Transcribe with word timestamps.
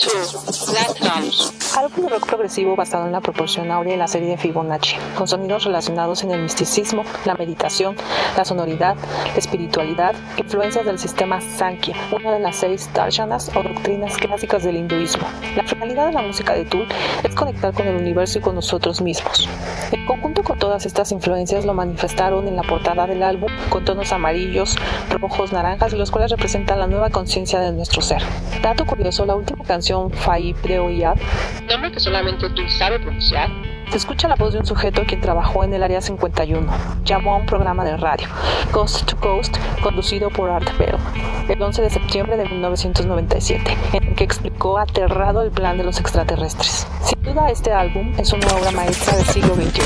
two. 0.00 0.08
Platforms. 0.08 1.69
Álbum 1.80 2.04
de 2.04 2.10
rock 2.10 2.26
progresivo 2.26 2.76
basado 2.76 3.06
en 3.06 3.12
la 3.12 3.22
proporción 3.22 3.70
áurea 3.70 3.94
y 3.94 3.96
la 3.96 4.06
serie 4.06 4.28
de 4.28 4.36
Fibonacci, 4.36 4.96
con 5.16 5.26
sonidos 5.26 5.64
relacionados 5.64 6.22
en 6.22 6.30
el 6.30 6.42
misticismo, 6.42 7.04
la 7.24 7.34
meditación, 7.36 7.96
la 8.36 8.44
sonoridad, 8.44 8.96
la 9.24 9.38
espiritualidad, 9.38 10.14
influencias 10.36 10.84
del 10.84 10.98
sistema 10.98 11.40
Sankhya, 11.40 11.96
una 12.14 12.32
de 12.32 12.40
las 12.40 12.56
seis 12.56 12.90
darshanas 12.92 13.50
o 13.56 13.62
doctrinas 13.62 14.18
clásicas 14.18 14.62
del 14.62 14.76
hinduismo. 14.76 15.26
La 15.56 15.62
finalidad 15.62 16.08
de 16.08 16.12
la 16.12 16.20
música 16.20 16.52
de 16.52 16.66
Tool 16.66 16.86
es 17.22 17.34
conectar 17.34 17.72
con 17.72 17.86
el 17.86 17.96
universo 17.96 18.40
y 18.40 18.42
con 18.42 18.56
nosotros 18.56 19.00
mismos. 19.00 19.48
En 19.90 20.04
conjunto 20.04 20.44
con 20.44 20.58
todas 20.58 20.84
estas 20.84 21.12
influencias 21.12 21.64
lo 21.64 21.72
manifestaron 21.72 22.46
en 22.46 22.56
la 22.56 22.62
portada 22.62 23.06
del 23.06 23.22
álbum 23.22 23.50
con 23.70 23.86
tonos 23.86 24.12
amarillos, 24.12 24.76
rojos, 25.18 25.50
naranjas, 25.54 25.94
los 25.94 26.10
cuales 26.10 26.30
representan 26.30 26.78
la 26.78 26.86
nueva 26.86 27.08
conciencia 27.08 27.58
de 27.58 27.72
nuestro 27.72 28.02
ser. 28.02 28.22
Dato 28.60 28.84
curioso, 28.84 29.24
la 29.24 29.34
última 29.34 29.64
canción 29.64 30.10
Faib 30.10 30.60
de 30.60 30.78
Oyad, 30.78 31.16
nombre 31.70 31.92
que 31.92 32.00
solamente 32.00 32.50
tú 32.50 32.62
sabes 32.68 33.00
pronunciar, 33.00 33.48
se 33.90 33.96
escucha 33.96 34.26
la 34.26 34.34
voz 34.34 34.52
de 34.52 34.58
un 34.58 34.66
sujeto 34.66 35.04
quien 35.06 35.20
trabajó 35.20 35.62
en 35.62 35.72
el 35.72 35.82
Área 35.82 36.00
51. 36.00 36.66
Llamó 37.04 37.34
a 37.34 37.36
un 37.36 37.46
programa 37.46 37.84
de 37.84 37.96
radio, 37.96 38.28
Coast 38.72 39.04
to 39.04 39.16
Coast, 39.16 39.56
conducido 39.80 40.30
por 40.30 40.50
Art 40.50 40.68
Bell, 40.78 40.96
el 41.48 41.62
11 41.62 41.82
de 41.82 41.90
septiembre 41.90 42.36
de 42.36 42.48
1997, 42.48 43.76
en 43.92 44.04
el 44.04 44.14
que 44.16 44.24
explicó 44.24 44.78
aterrado 44.78 45.42
el 45.42 45.52
plan 45.52 45.78
de 45.78 45.84
los 45.84 46.00
extraterrestres. 46.00 46.88
Sin 47.02 47.22
duda, 47.22 47.50
este 47.50 47.72
álbum 47.72 48.12
es 48.18 48.32
una 48.32 48.48
obra 48.48 48.72
maestra 48.72 49.16
del 49.16 49.26
siglo 49.26 49.54
XXI. 49.54 49.82